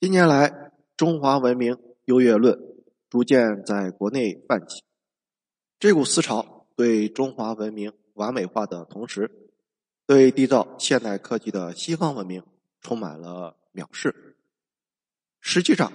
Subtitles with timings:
[0.00, 2.56] 近年来，中华文明优越论
[3.10, 4.84] 逐渐在国内泛起。
[5.80, 9.28] 这股思潮对中华文明完美化的同时，
[10.06, 12.44] 对缔造现代科技的西方文明
[12.80, 14.36] 充满了藐视。
[15.40, 15.92] 实际上，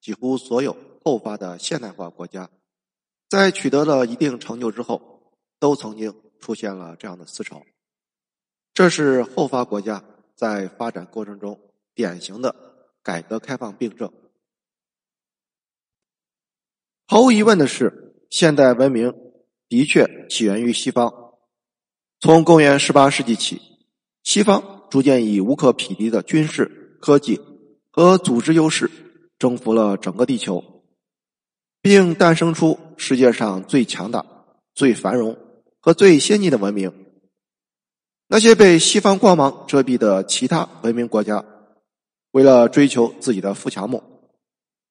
[0.00, 2.48] 几乎所有后发的现代化国家，
[3.28, 7.60] 在取得了一定成就之后，都曾经出现了这样的思潮。
[8.72, 10.04] 这是后发国家
[10.36, 11.60] 在发展过程中
[11.96, 12.69] 典型的
[13.10, 14.12] 改革开放病症。
[17.08, 19.12] 毫无疑问的是，现代文明
[19.68, 21.12] 的确起源于西方。
[22.20, 23.60] 从公元十八世纪起，
[24.22, 27.40] 西方逐渐以无可匹敌的军事、科技
[27.90, 28.88] 和组织优势
[29.40, 30.84] 征服了整个地球，
[31.82, 34.24] 并诞生出世界上最强大、
[34.72, 35.36] 最繁荣
[35.80, 37.16] 和最先进的文明。
[38.28, 41.44] 那些被西方光芒遮蔽的其他文明国家，
[42.32, 44.02] 为了追求自己的富强梦，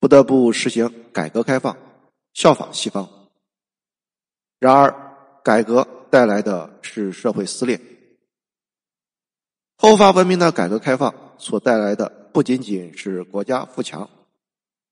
[0.00, 1.76] 不得不实行改革开放，
[2.34, 3.08] 效仿西方。
[4.58, 4.92] 然而，
[5.44, 7.80] 改革带来的是社会撕裂。
[9.76, 14.10] 后发文明的改革开放所带来的不仅仅是国家富强，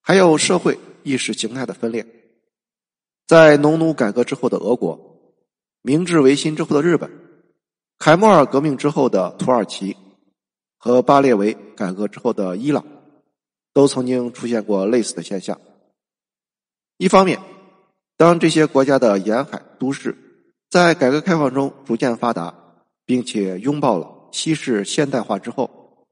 [0.01, 2.07] 还有社会意识形态的分裂。
[3.27, 5.35] 在农奴改革之后的俄国，
[5.83, 7.11] 明治维新之后的日本。
[7.99, 9.97] 凯末尔革命之后的土耳其
[10.87, 12.87] 和巴列维改革之后的伊朗，
[13.73, 15.61] 都曾经出现过类似的现象。
[16.97, 17.41] 一方面，
[18.17, 20.17] 当这些国家的沿海都市
[20.71, 22.55] 在改革开放中逐渐发达，
[23.05, 26.07] 并且拥抱了西式现代化之后，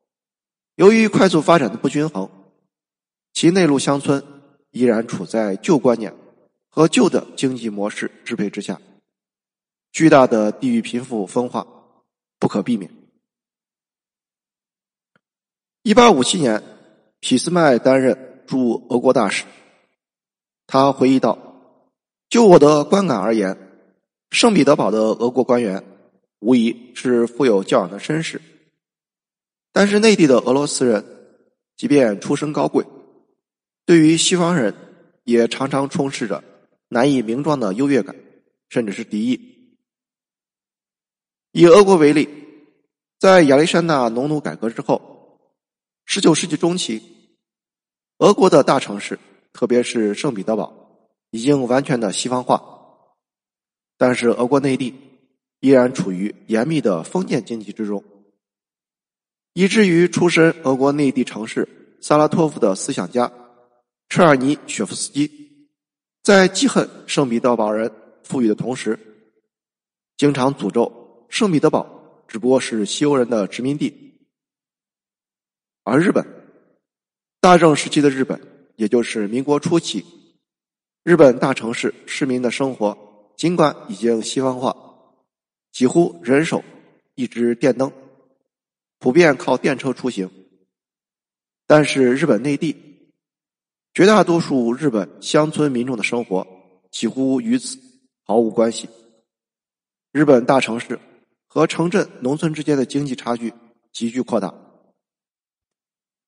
[0.74, 2.28] 由于快速发展的不均衡，
[3.32, 4.20] 其内陆乡村
[4.72, 6.12] 依然处在旧观念
[6.68, 8.80] 和旧的经济模式支配之下，
[9.92, 11.64] 巨大的地域贫富分化。
[12.40, 13.03] 不可避免。
[15.86, 16.62] 一八五七年，
[17.20, 19.44] 俾斯麦担任驻俄国大使。
[20.66, 21.36] 他回忆道
[22.30, 23.54] ：“就我的观感而言，
[24.30, 25.84] 圣彼得堡的俄国官员
[26.38, 28.40] 无疑是富有教养的绅士，
[29.72, 31.04] 但是内地的俄罗斯人，
[31.76, 32.86] 即便出身高贵，
[33.84, 34.74] 对于西方人
[35.24, 36.42] 也常常充斥着
[36.88, 38.16] 难以名状的优越感，
[38.70, 39.76] 甚至是敌意。”
[41.52, 42.26] 以俄国为例，
[43.18, 45.10] 在亚历山大农奴改革之后，
[46.06, 47.02] 十九世纪中期，
[48.18, 49.18] 俄国的大城市，
[49.52, 52.62] 特别是圣彼得堡，已经完全的西方化。
[53.96, 54.94] 但是，俄国内地
[55.60, 58.04] 依然处于严密的封建经济之中，
[59.54, 61.68] 以至于出身俄国内地城市
[62.00, 63.32] 萨拉托夫的思想家
[64.08, 65.68] 车尔尼雪夫斯基，
[66.22, 67.90] 在记恨圣彼得堡人
[68.22, 68.98] 富裕的同时，
[70.16, 71.26] 经常诅咒。
[71.30, 74.13] 圣彼得堡只不过是西欧人的殖民地，
[75.84, 76.26] 而日本
[77.40, 78.40] 大正时期的日本，
[78.76, 80.04] 也就是民国初期，
[81.04, 84.74] 日本大城市市民的生活尽管已经西方化，
[85.70, 86.64] 几乎人手
[87.14, 87.92] 一只电灯，
[88.98, 90.30] 普遍靠电车出行，
[91.66, 92.74] 但是日本内地
[93.92, 96.46] 绝大多数日本乡村民众的生活
[96.90, 97.78] 几乎与此
[98.24, 98.88] 毫无关系。
[100.12, 100.98] 日本大城市。
[101.46, 103.54] 和城镇、农村之间的经济差距
[103.92, 104.52] 急剧扩大。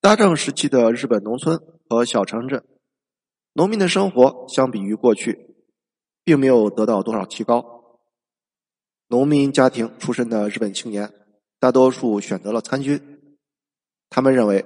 [0.07, 2.63] 大正时期的日本农村和小城镇，
[3.55, 5.57] 农民的生活相比于过去，
[6.23, 7.99] 并没有得到多少提高。
[9.09, 11.13] 农民家庭出身的日本青年，
[11.59, 13.01] 大多数选择了参军。
[14.09, 14.65] 他们认为，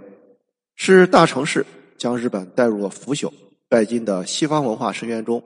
[0.77, 1.65] 是大城市
[1.97, 3.33] 将日本带入了腐朽
[3.67, 5.43] 拜金的西方文化深渊中，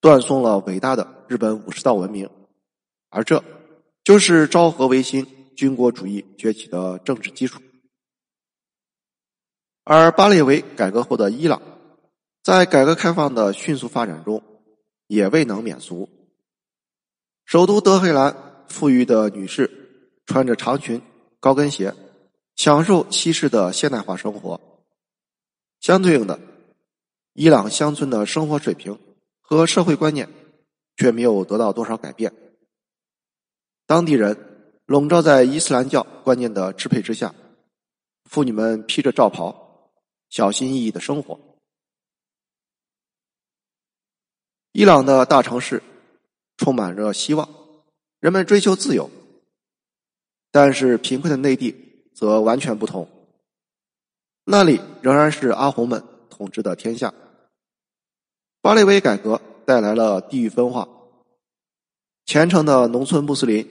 [0.00, 2.30] 断送了伟大的日本武士道文明，
[3.10, 3.42] 而这。
[4.04, 7.60] 就是昭和维新军国主义崛起的政治基础，
[9.84, 11.60] 而巴列维改革后的伊朗，
[12.42, 14.42] 在改革开放的迅速发展中，
[15.08, 16.08] 也未能免俗。
[17.44, 19.70] 首都德黑兰富裕的女士
[20.24, 21.02] 穿着长裙、
[21.38, 21.94] 高跟鞋，
[22.56, 24.58] 享受西式的现代化生活。
[25.80, 26.40] 相对应的，
[27.34, 28.98] 伊朗乡村的生活水平
[29.42, 30.30] 和社会观念
[30.96, 32.32] 却没有得到多少改变。
[33.86, 34.34] 当地人
[34.86, 37.34] 笼罩在伊斯兰教观念的支配之下，
[38.24, 39.63] 妇女们披着罩袍，
[40.34, 41.38] 小心翼翼的生活。
[44.72, 45.80] 伊朗的大城市
[46.56, 47.48] 充满着希望，
[48.18, 49.08] 人们追求自由。
[50.50, 53.08] 但是贫困的内地则完全不同，
[54.42, 57.14] 那里仍然是阿訇们统治的天下。
[58.60, 60.88] 巴列维改革带来了地域分化。
[62.26, 63.64] 虔诚的农村穆斯林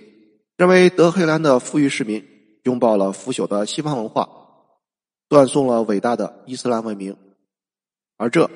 [0.55, 2.25] 认为，德黑兰的富裕市民
[2.63, 4.42] 拥抱了腐朽的西方文化，
[5.33, 7.17] 断送了伟大的伊斯兰文明，
[8.17, 8.47] 而这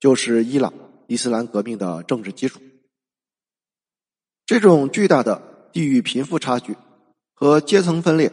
[0.00, 0.74] 就是伊朗
[1.06, 2.60] 伊斯兰革命的政治基础。
[4.44, 6.76] 这种巨大的地域贫富差距
[7.34, 8.32] 和阶层分裂，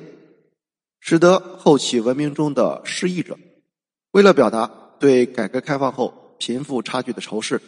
[0.99, 3.37] 使得后起文明中的失意者，
[4.13, 4.65] 为了表达
[4.99, 7.61] 对改革开放后贫富差距的仇视，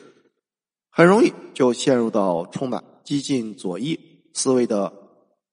[0.90, 4.00] 很容易就陷入到充满激进左翼
[4.34, 4.92] 思维的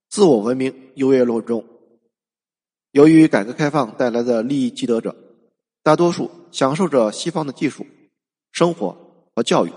[0.08, 1.62] 自我文明优越论中。
[2.94, 5.16] 由于改革开放带来的利益既得者，
[5.82, 7.84] 大多数享受着西方的技术、
[8.52, 9.72] 生活和教育，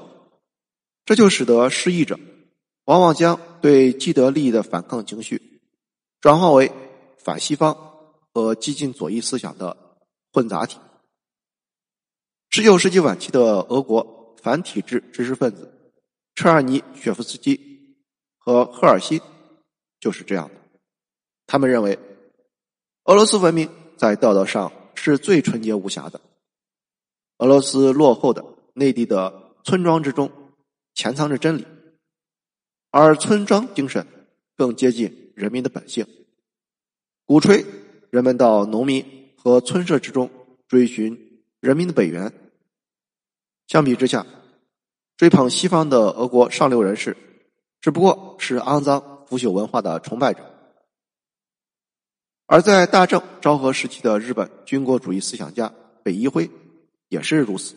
[1.04, 2.20] 这就使得失意者。
[2.86, 5.60] 往往将对既得利益的反抗情绪
[6.22, 6.72] 转化为
[7.18, 7.76] 反西方
[8.32, 9.76] 和激进左翼思想的
[10.32, 10.78] 混杂体。
[12.52, 15.92] 十九世纪晚期的俄国反体制知识分子
[16.36, 17.98] 车尔尼雪夫斯基
[18.38, 19.20] 和赫尔辛
[20.00, 20.54] 就是这样的。
[21.48, 21.98] 他们认为，
[23.08, 26.20] 俄罗斯文明在道德上是最纯洁无瑕的。
[27.38, 28.44] 俄罗斯落后的
[28.74, 30.30] 内地的村庄之中
[30.94, 31.66] 潜藏着真理。
[32.92, 34.06] 而村庄精神
[34.58, 36.06] 更接近人民的本性，
[37.26, 37.66] 鼓吹
[38.10, 40.30] 人们到农民和村社之中
[40.68, 42.34] 追寻人民的本源。
[43.68, 44.26] 相比之下，
[45.16, 47.16] 追捧西方的俄国上流人士
[47.80, 50.57] 只不过是肮脏腐朽文化的崇拜者。
[52.48, 55.72] 而在大正昭和时期的日本军国主义思想家
[56.02, 56.50] 北一辉
[57.10, 57.76] 也是如此。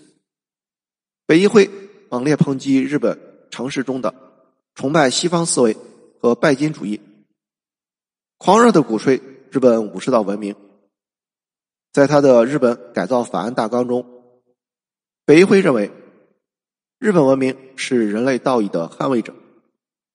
[1.27, 1.69] 北一辉
[2.09, 3.21] 猛烈抨击日本
[3.51, 4.15] 城市中的。
[4.77, 5.77] 崇拜西方思维
[6.21, 6.99] 和拜金主义，
[8.39, 9.21] 狂热的鼓吹
[9.51, 10.55] 日本武士道文明。
[11.93, 14.07] 在他的日本改造法案大纲中，
[15.27, 15.91] 北一辉认为，
[16.99, 19.35] 日本文明是人类道义的捍卫者，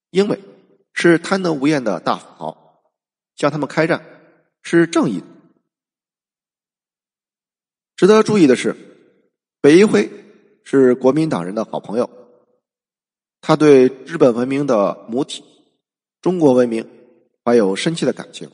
[0.10, 0.40] 英美
[0.94, 2.82] 是贪得无厌的大富豪，
[3.36, 4.04] 向他们开战
[4.66, 5.28] 是正义的。
[7.96, 8.76] 值得注意的是，
[9.62, 10.10] 北一辉
[10.64, 12.10] 是国民党人的好朋友。
[13.42, 15.46] 他对日本文明的母体
[16.20, 16.90] 中国文明
[17.44, 18.50] 怀有深切的感情，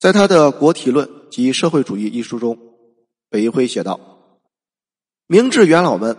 [0.00, 2.58] 在他的《国体论及社会主义》一书中，
[3.30, 4.00] 北一辉写道
[5.28, 6.16] ：“明治元老们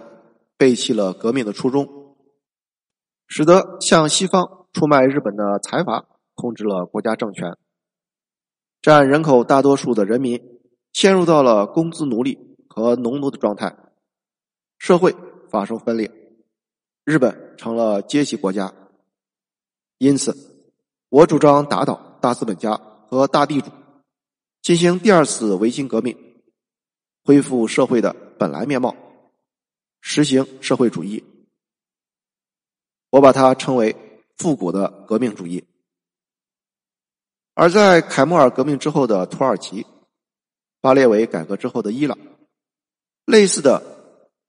[0.56, 2.16] 背弃了革命的初衷，
[3.28, 6.06] 使得向西方出卖日本的财阀
[6.38, 7.58] 控制了国家政权，
[8.82, 10.42] 占人口大多数的人民
[10.94, 13.76] 陷入到了工资奴隶和农奴的状态，
[14.78, 15.14] 社会。”
[15.50, 16.12] 发生分裂，
[17.06, 18.74] 日本成了阶级国家。
[19.98, 20.36] 因此，
[21.08, 22.76] 我主张打倒大资本家
[23.08, 23.72] 和大地主，
[24.62, 26.44] 进行第二次维新革命，
[27.24, 28.94] 恢复社会的本来面貌，
[30.02, 31.24] 实行社会主义。
[33.10, 33.96] 我把它称为
[34.36, 35.64] 复古的革命主义。
[37.60, 39.84] 而在凯末尔革命之后的土耳其，
[40.80, 42.16] 巴列维改革之后的伊朗，
[43.26, 43.98] 类似的。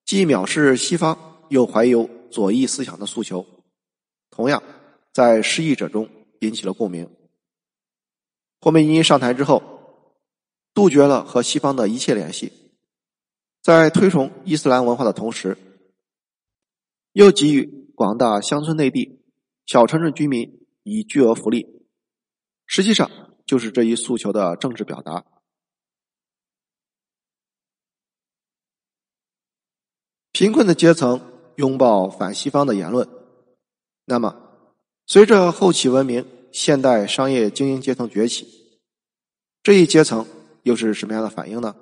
[0.05, 3.46] 既藐视西方，又怀有左翼思想的诉求，
[4.31, 4.62] 同样
[5.12, 6.06] 在失意者中
[6.40, 7.10] 引起了共鸣。
[8.60, 9.62] 霍梅尼上台之后，
[10.75, 12.52] 杜绝了和西方的一切联系，
[13.62, 15.56] 在推崇伊斯兰文化的同时，
[17.12, 19.22] 又给予广大乡村内地、
[19.64, 21.77] 小城镇居民以巨额福利，
[22.69, 23.11] 实际上
[23.44, 25.25] 就是这一诉求的政治表达。
[30.31, 31.21] 贫困的阶层
[31.57, 33.09] 拥抱反西方的言论，
[34.04, 34.71] 那么，
[35.07, 38.47] 随着后起文明、现代商业精英阶层崛起，
[39.64, 40.25] 这一阶层
[40.62, 41.75] 又是什么样的反应呢？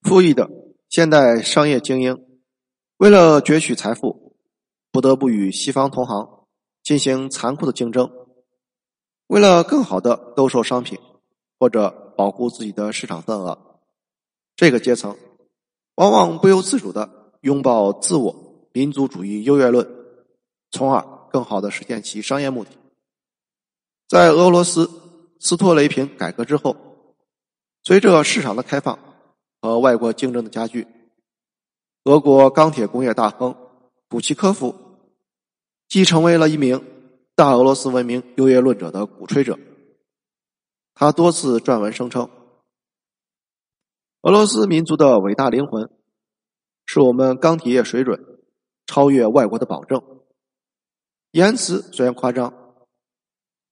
[0.00, 0.50] 富裕的
[0.88, 2.40] 现代商业精英
[2.96, 4.36] 为了攫取财富，
[4.90, 6.46] 不得不与西方同行
[6.82, 8.10] 进行残酷的竞争，
[9.28, 10.98] 为了更好的兜售商品
[11.58, 13.58] 或者保护自己的市场份额，
[14.56, 15.16] 这个阶层。
[15.96, 19.88] 往往不由自主的拥抱自我民族主义优越论，
[20.72, 22.70] 从而更好的实现其商业目的。
[24.08, 24.90] 在俄罗斯
[25.38, 26.76] 斯托雷平改革之后，
[27.84, 28.98] 随着市场的开放
[29.60, 30.86] 和外国竞争的加剧，
[32.04, 33.54] 俄国钢铁工业大亨
[34.08, 34.74] 古奇科夫
[35.88, 36.84] 既成为了一名
[37.36, 39.58] 大俄罗斯文明优越论者的鼓吹者，
[40.94, 42.30] 他多次撰文声称。
[44.22, 45.90] 俄罗斯民族的伟大灵魂，
[46.86, 48.24] 是我们钢铁业水准
[48.86, 50.00] 超越外国的保证。
[51.32, 52.54] 言辞虽然夸张，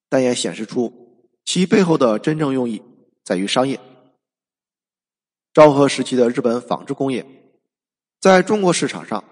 [0.09, 2.83] 但也显示出其背后的真正用意
[3.23, 3.78] 在于商业。
[5.54, 7.25] 昭和时期的日本纺织工业，
[8.19, 9.23] 在中国市场上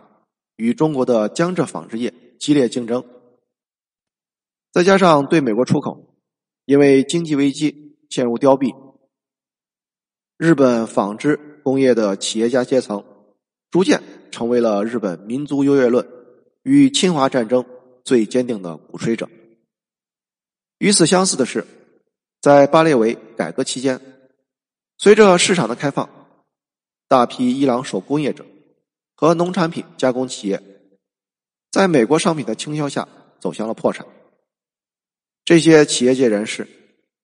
[0.55, 3.05] 与中国的江浙纺织业激烈竞争，
[4.73, 6.17] 再加上对美国出口，
[6.65, 8.73] 因为经济危机陷入凋敝。
[10.37, 13.05] 日本纺织工业的企业家阶层
[13.71, 14.01] 逐渐
[14.31, 16.07] 成为了日本民族优越论
[16.63, 17.65] 与侵华战争
[18.05, 19.29] 最坚定的鼓吹者。
[20.79, 21.67] 与此相似的是，
[22.41, 24.01] 在巴列维改革期间，
[24.97, 26.09] 随着市场的开放，
[27.09, 28.47] 大批伊朗手工业者
[29.15, 30.63] 和农产品加工企业
[31.71, 33.07] 在美国商品的倾销下
[33.41, 34.07] 走向了破产。
[35.51, 36.69] 这些企业界人士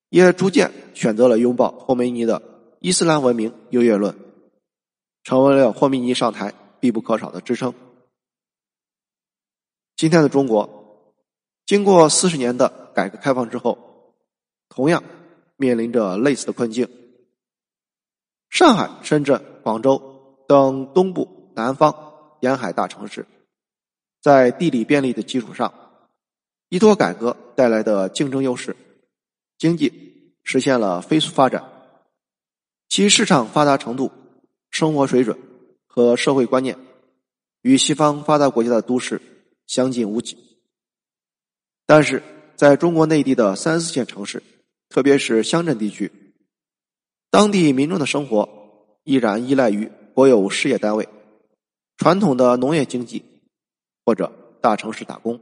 [0.09, 2.43] 也逐渐选择了拥抱霍梅尼的
[2.81, 4.17] 伊斯兰文明优越论，
[5.23, 7.73] 成为了霍梅尼上台必不可少的支撑。
[9.95, 11.15] 今天的中国，
[11.67, 14.17] 经过四十年的改革开放之后，
[14.69, 15.05] 同样
[15.55, 16.89] 面临着类似的困境。
[18.51, 21.95] 上海、深圳、广州等东部、南方
[22.41, 23.25] 沿海大城市，
[24.21, 25.73] 在地理便利的基础上。
[26.69, 28.75] 依托改革带来的竞争优势，
[29.57, 31.65] 经济实现了飞速发展，
[32.89, 34.11] 其市场发达程度、
[34.71, 35.39] 生活水准
[35.87, 36.77] 和社会观念
[37.63, 39.21] 与西方发达国家的都市
[39.67, 40.37] 相近无几。
[41.87, 42.23] 但是，
[42.57, 44.43] 在中国内地的三四线城市，
[44.89, 46.11] 特别是乡镇地区，
[47.31, 48.49] 当地民众的生活
[49.05, 51.09] 依然依赖于国有事业单位、
[51.97, 53.23] 传统的农业经济
[54.05, 55.41] 或者大城市打工。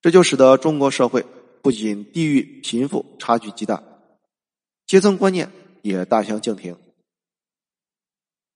[0.00, 1.24] 这就使得中国社会
[1.60, 3.82] 不仅地域贫富差距极大，
[4.86, 5.50] 阶层观念
[5.82, 6.76] 也大相径庭。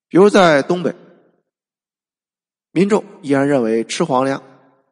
[0.07, 0.95] 比如在东北，
[2.71, 4.41] 民众依然认为吃皇粮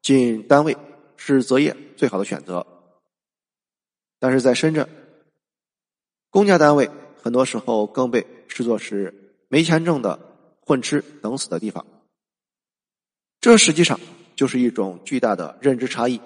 [0.02, 0.76] 进单位
[1.16, 2.66] 是择业最好的选择，
[4.20, 4.90] 但是在深圳，
[6.30, 6.90] 公家单位
[7.22, 10.20] 很多时候更被视作是没钱挣的
[10.60, 11.86] 混吃等死的地方。
[13.40, 14.00] 这实际上
[14.36, 16.20] 就是一种巨大的认知差异。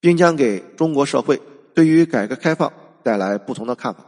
[0.00, 1.40] 并将给中国社会
[1.74, 2.72] 对于改革开放
[3.02, 4.04] 带来不同的看法。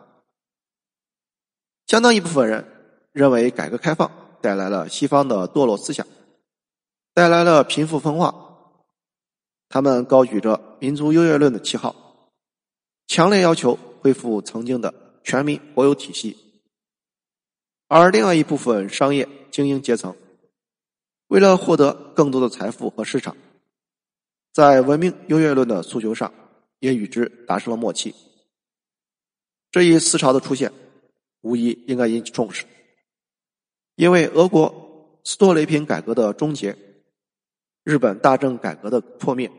[1.86, 2.66] 相当一部分人
[3.12, 6.06] 认为，改革开放带来了西方的堕落思想，
[7.14, 8.34] 带来了贫富分化。
[9.70, 12.30] 他们高举着民族优越论的旗号，
[13.06, 16.36] 强烈要求恢复曾经的全民国有体系。
[17.86, 20.14] 而另外一部分商业精英阶层，
[21.28, 23.34] 为了获得更多的财富和市场。
[24.52, 26.32] 在文明优越论的诉求上，
[26.80, 28.14] 也与之达成了默契。
[29.70, 30.72] 这一思潮的出现，
[31.42, 32.64] 无疑应该引起重视，
[33.94, 36.76] 因为俄国斯托雷平改革的终结、
[37.84, 39.52] 日本大政改革的破灭，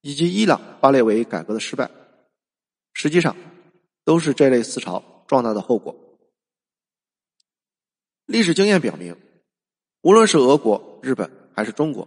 [0.00, 1.90] 以及伊朗巴列维改革的失败，
[2.94, 3.36] 实际上
[4.04, 5.94] 都是这类思潮壮大的后果。
[8.26, 9.16] 历史经验表明，
[10.02, 12.06] 无论是俄国、日本还是中国。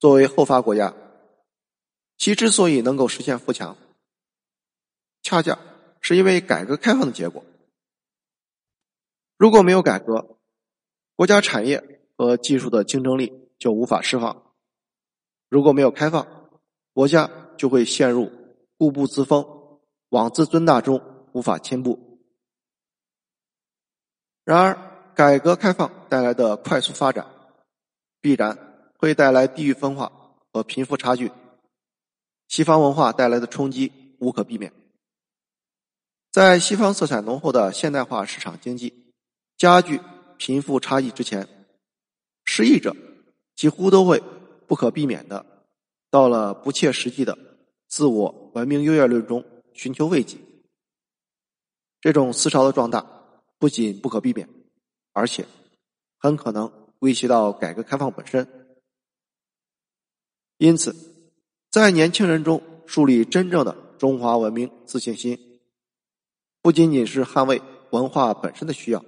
[0.00, 0.94] 作为后发国家，
[2.16, 3.76] 其之所以能够实现富强，
[5.20, 5.58] 恰恰
[6.00, 7.44] 是因为改革开放的结果。
[9.36, 10.38] 如果没有改革，
[11.16, 14.54] 国家产业和技术的竞争力就无法释放；
[15.50, 16.50] 如果没有开放，
[16.94, 18.32] 国家就会陷入
[18.78, 19.78] 固步自封、
[20.08, 22.18] 妄自尊大中无法进步。
[24.44, 27.26] 然而，改革开放带来的快速发展，
[28.22, 28.69] 必然。
[29.00, 30.12] 会带来地域分化
[30.52, 31.32] 和贫富差距，
[32.48, 34.70] 西方文化带来的冲击无可避免。
[36.30, 39.14] 在西方色彩浓厚的现代化市场经济
[39.56, 39.98] 加剧
[40.36, 41.48] 贫富差异之前，
[42.44, 42.94] 失意者
[43.56, 44.22] 几乎都会
[44.66, 45.46] 不可避免的
[46.10, 47.38] 到了不切实际的
[47.88, 49.42] 自我文明优越论中
[49.72, 50.36] 寻求慰藉。
[52.02, 53.00] 这种思潮的壮大
[53.58, 54.46] 不仅不可避免，
[55.14, 55.46] 而且
[56.18, 58.46] 很可能威胁到改革开放本身。
[60.60, 60.94] 因此，
[61.70, 65.38] 在年轻人中树立真正的中华文明自信心，
[66.60, 69.02] 不仅仅是捍卫文化本身的需要，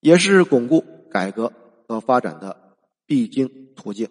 [0.00, 1.50] 也是巩固改革
[1.88, 4.06] 和发展的必经途径。